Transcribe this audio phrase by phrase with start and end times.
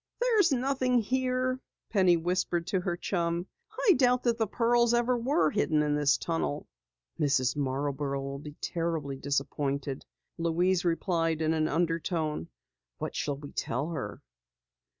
[0.19, 1.59] "There's nothing here,"
[1.91, 3.45] Penny whispered to her chum.
[3.87, 6.65] "I doubt that the pearls ever were hidden in this tunnel."
[7.19, 7.55] "Mrs.
[7.55, 10.03] Marborough will be terribly disappointed,"
[10.39, 12.47] Louise replied in an undertone.
[12.97, 14.23] "What shall we tell her?"